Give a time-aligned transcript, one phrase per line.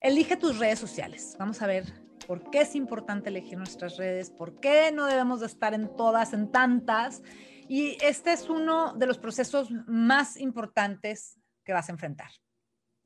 [0.00, 1.34] Elige tus redes sociales.
[1.40, 1.92] Vamos a ver
[2.28, 6.32] por qué es importante elegir nuestras redes, por qué no debemos de estar en todas,
[6.32, 7.20] en tantas.
[7.68, 12.30] Y este es uno de los procesos más importantes que vas a enfrentar.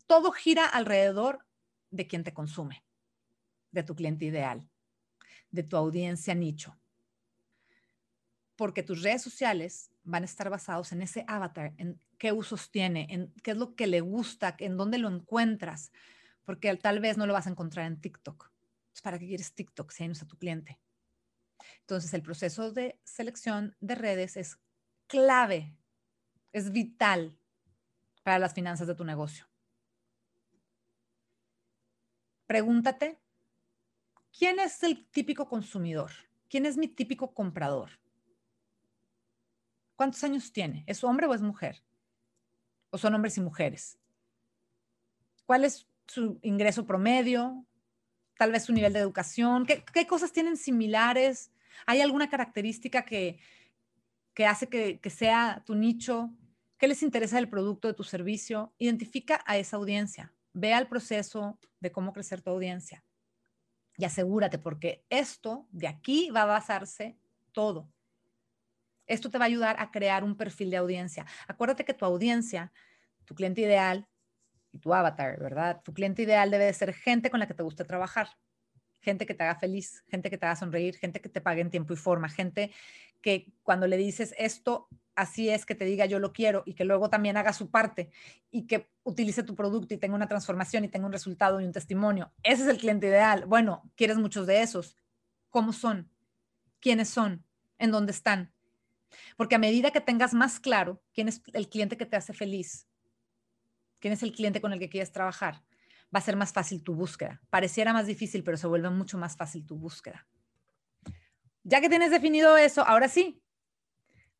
[0.06, 1.46] Todo gira alrededor
[1.90, 2.84] de quien te consume,
[3.70, 4.68] de tu cliente ideal,
[5.50, 6.78] de tu audiencia nicho.
[8.54, 13.06] Porque tus redes sociales van a estar basados en ese avatar, en qué usos tiene,
[13.08, 15.90] en qué es lo que le gusta, en dónde lo encuentras
[16.44, 18.50] porque tal vez no lo vas a encontrar en TikTok.
[19.02, 20.78] ¿Para qué quieres TikTok si ahí no está tu cliente?
[21.80, 24.58] Entonces, el proceso de selección de redes es
[25.06, 25.76] clave,
[26.52, 27.38] es vital
[28.22, 29.46] para las finanzas de tu negocio.
[32.46, 33.18] Pregúntate,
[34.36, 36.10] ¿quién es el típico consumidor?
[36.48, 37.90] ¿Quién es mi típico comprador?
[39.96, 40.84] ¿Cuántos años tiene?
[40.86, 41.82] ¿Es hombre o es mujer?
[42.90, 43.98] ¿O son hombres y mujeres?
[45.46, 47.64] ¿Cuál es su ingreso promedio,
[48.36, 51.50] tal vez su nivel de educación, qué, cosas tienen similares,
[51.86, 53.38] hay alguna característica que,
[54.34, 56.30] que hace que, que sea tu nicho,
[56.78, 61.58] qué les interesa del producto, de tu servicio, identifica a esa audiencia, vea el proceso
[61.80, 63.04] de cómo crecer tu audiencia
[63.96, 67.16] y asegúrate porque esto de aquí va a basarse
[67.52, 67.88] todo.
[69.06, 71.26] Esto te va a ayudar a crear un perfil de audiencia.
[71.46, 72.72] Acuérdate que tu audiencia,
[73.24, 74.08] tu cliente ideal,
[74.72, 75.80] y tu avatar, ¿verdad?
[75.84, 78.28] Tu cliente ideal debe de ser gente con la que te guste trabajar,
[79.00, 81.70] gente que te haga feliz, gente que te haga sonreír, gente que te pague en
[81.70, 82.72] tiempo y forma, gente
[83.20, 86.84] que cuando le dices esto, así es, que te diga yo lo quiero y que
[86.84, 88.10] luego también haga su parte
[88.50, 91.72] y que utilice tu producto y tenga una transformación y tenga un resultado y un
[91.72, 92.32] testimonio.
[92.42, 93.44] Ese es el cliente ideal.
[93.46, 94.96] Bueno, quieres muchos de esos.
[95.50, 96.10] ¿Cómo son?
[96.80, 97.44] ¿Quiénes son?
[97.78, 98.52] ¿En dónde están?
[99.36, 102.88] Porque a medida que tengas más claro quién es el cliente que te hace feliz,
[104.02, 105.62] quién es el cliente con el que quieres trabajar,
[106.14, 107.40] va a ser más fácil tu búsqueda.
[107.48, 110.26] Pareciera más difícil, pero se vuelve mucho más fácil tu búsqueda.
[111.62, 113.40] Ya que tienes definido eso, ahora sí,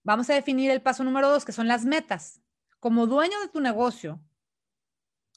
[0.03, 2.43] vamos a definir el paso número dos, que son las metas.
[2.81, 4.21] Como dueño de tu negocio,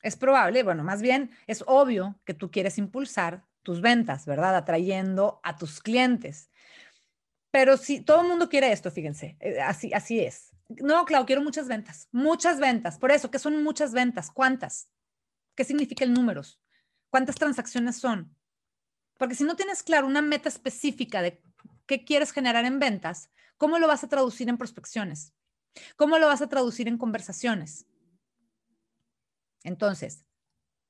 [0.02, 4.56] es probable, bueno, más bien es obvio que tú quieres impulsar tus ventas, ¿verdad?
[4.56, 6.50] Atrayendo a tus clientes.
[7.52, 10.55] Pero si todo el mundo quiere esto, fíjense, eh, así, así es.
[10.68, 12.98] No, claro, quiero muchas ventas, muchas ventas.
[12.98, 14.32] Por eso, ¿qué son muchas ventas?
[14.32, 14.90] ¿Cuántas?
[15.56, 16.60] ¿Qué significa números?
[17.10, 18.36] ¿Cuántas transacciones son?
[19.18, 21.42] Porque si no tienes claro una meta específica de
[21.86, 25.34] qué quieres generar en ventas, ¿cómo lo vas a traducir en prospecciones?
[25.96, 27.86] ¿Cómo lo vas a traducir en conversaciones?
[29.64, 30.26] Entonces,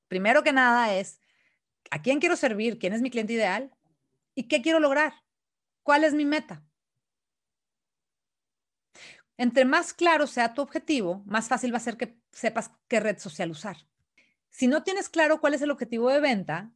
[0.08, 1.20] primero que nada es,
[1.92, 2.80] ¿a quién quiero servir?
[2.80, 3.72] ¿Quién es mi cliente ideal?
[4.36, 5.14] ¿Y qué quiero lograr?
[5.84, 6.66] ¿Cuál es mi meta?
[9.38, 13.18] Entre más claro sea tu objetivo, más fácil va a ser que sepas qué red
[13.18, 13.78] social usar.
[14.50, 16.72] Si no tienes claro cuál es el objetivo de venta,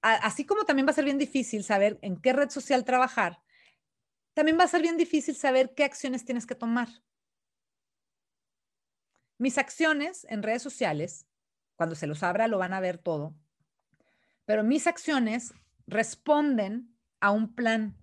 [0.00, 3.42] así como también va a ser bien difícil saber en qué red social trabajar,
[4.32, 6.88] también va a ser bien difícil saber qué acciones tienes que tomar.
[9.38, 11.26] Mis acciones en redes sociales,
[11.74, 13.34] cuando se los abra lo van a ver todo,
[14.46, 15.52] pero mis acciones
[15.86, 17.96] responden a un plan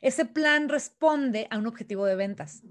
[0.00, 2.62] ese plan responde a un objetivo de ventas.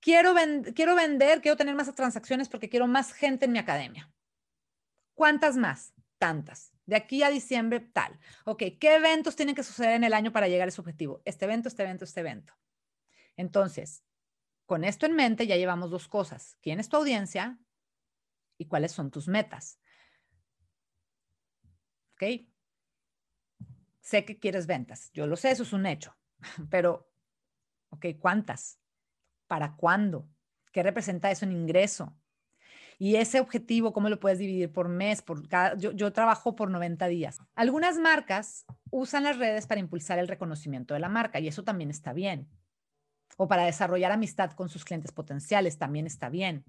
[0.00, 0.34] Quiero,
[0.74, 4.12] quiero vender, quiero tener más transacciones porque quiero más gente en mi academia.
[5.14, 5.94] ¿Cuántas más?
[6.18, 6.72] Tantas.
[6.86, 8.18] De aquí a diciembre, tal.
[8.44, 11.22] Ok, ¿qué eventos tienen que suceder en el año para llegar a ese objetivo?
[11.24, 12.52] Este evento, este evento, este evento.
[13.36, 14.04] Entonces,
[14.66, 16.56] con esto en mente ya llevamos dos cosas.
[16.60, 17.58] ¿Quién es tu audiencia?
[18.58, 19.80] ¿Y cuáles son tus metas?
[22.14, 22.46] ¿Ok?
[24.04, 26.14] Sé que quieres ventas, yo lo sé, eso es un hecho,
[26.70, 27.10] pero,
[27.88, 28.78] ok, ¿cuántas?
[29.46, 30.28] ¿Para cuándo?
[30.72, 32.14] ¿Qué representa eso en ingreso?
[32.98, 35.20] Y ese objetivo, ¿cómo lo puedes dividir por mes?
[35.22, 37.38] Por cada, yo, yo, trabajo por 90 días.
[37.56, 41.90] Algunas marcas usan las redes para impulsar el reconocimiento de la marca y eso también
[41.90, 42.48] está bien.
[43.36, 46.64] O para desarrollar amistad con sus clientes potenciales, también está bien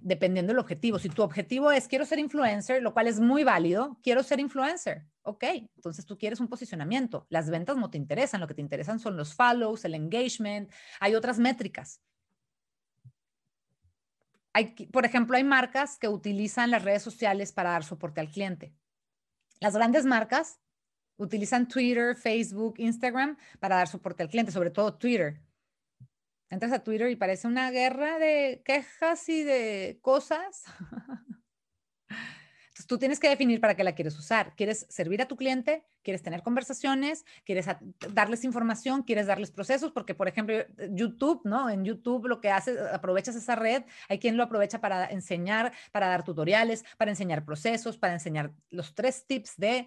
[0.00, 0.98] dependiendo del objetivo.
[0.98, 5.06] Si tu objetivo es quiero ser influencer, lo cual es muy válido, quiero ser influencer.
[5.22, 5.44] Ok,
[5.76, 7.26] entonces tú quieres un posicionamiento.
[7.28, 11.14] Las ventas no te interesan, lo que te interesan son los follows, el engagement, hay
[11.14, 12.00] otras métricas.
[14.52, 18.74] Hay, por ejemplo, hay marcas que utilizan las redes sociales para dar soporte al cliente.
[19.60, 20.58] Las grandes marcas
[21.16, 25.40] utilizan Twitter, Facebook, Instagram para dar soporte al cliente, sobre todo Twitter
[26.50, 30.64] entras a Twitter y parece una guerra de quejas y de cosas.
[32.08, 34.54] Entonces tú tienes que definir para qué la quieres usar.
[34.56, 35.84] ¿Quieres servir a tu cliente?
[36.02, 37.24] ¿Quieres tener conversaciones?
[37.44, 37.66] ¿Quieres
[38.12, 39.02] darles información?
[39.02, 39.92] ¿Quieres darles procesos?
[39.92, 40.56] Porque, por ejemplo,
[40.90, 41.70] YouTube, ¿no?
[41.70, 43.84] En YouTube lo que haces, aprovechas esa red.
[44.08, 48.94] Hay quien lo aprovecha para enseñar, para dar tutoriales, para enseñar procesos, para enseñar los
[48.94, 49.86] tres tips de,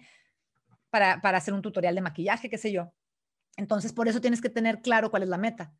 [0.88, 2.92] para, para hacer un tutorial de maquillaje, qué sé yo.
[3.56, 5.74] Entonces, por eso tienes que tener claro cuál es la meta.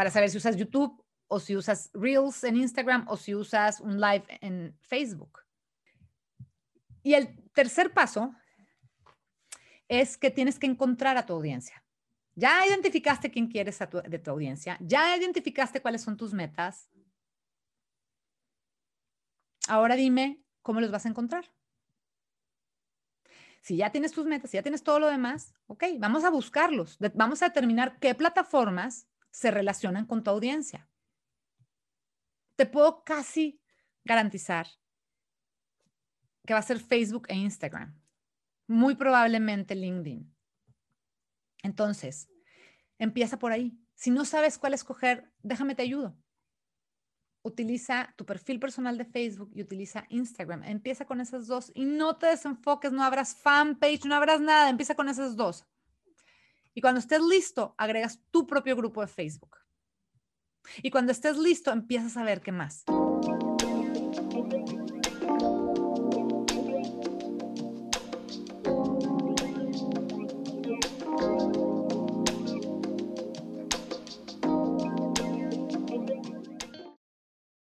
[0.00, 4.00] Para saber si usas YouTube o si usas Reels en Instagram o si usas un
[4.00, 5.40] live en Facebook.
[7.02, 8.34] Y el tercer paso
[9.88, 11.84] es que tienes que encontrar a tu audiencia.
[12.34, 16.88] Ya identificaste quién quieres de tu audiencia, ya identificaste cuáles son tus metas.
[19.68, 21.52] Ahora dime cómo los vas a encontrar.
[23.60, 26.96] Si ya tienes tus metas, si ya tienes todo lo demás, ok, vamos a buscarlos.
[27.12, 30.88] Vamos a determinar qué plataformas se relacionan con tu audiencia.
[32.56, 33.60] Te puedo casi
[34.04, 34.66] garantizar
[36.46, 37.98] que va a ser Facebook e Instagram.
[38.66, 40.34] Muy probablemente LinkedIn.
[41.62, 42.28] Entonces,
[42.98, 43.78] empieza por ahí.
[43.94, 46.16] Si no sabes cuál escoger, déjame te ayudo.
[47.42, 50.64] Utiliza tu perfil personal de Facebook y utiliza Instagram.
[50.64, 54.94] Empieza con esas dos y no te desenfoques, no abras fanpage, no abras nada, empieza
[54.94, 55.66] con esas dos.
[56.74, 59.56] Y cuando estés listo, agregas tu propio grupo de Facebook.
[60.82, 62.84] Y cuando estés listo, empiezas a ver qué más.